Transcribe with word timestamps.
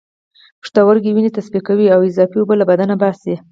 پښتورګي 0.61 1.11
وینه 1.13 1.31
تصفیه 1.37 1.61
کوي 1.67 1.85
او 1.95 1.99
اضافی 2.09 2.37
اوبه 2.39 2.55
له 2.59 2.65
بدن 2.71 2.89
باسي 3.01 3.35